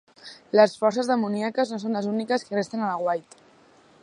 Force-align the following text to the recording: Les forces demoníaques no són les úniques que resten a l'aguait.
Les 0.59 0.71
forces 0.83 1.11
demoníaques 1.11 1.75
no 1.75 1.79
són 1.85 1.99
les 2.01 2.09
úniques 2.15 2.49
que 2.49 2.59
resten 2.61 2.87
a 2.87 2.93
l'aguait. 2.95 3.43